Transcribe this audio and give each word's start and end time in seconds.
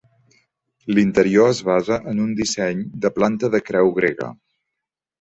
L'interior 0.99 1.51
es 1.51 1.61
basa 1.69 1.99
en 2.13 2.23
un 2.25 2.33
disseny 2.41 2.83
de 3.07 3.15
planta 3.21 3.55
de 3.59 3.65
creu 3.71 3.97
grega. 4.03 4.35